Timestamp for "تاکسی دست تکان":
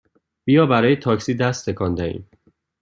0.95-1.95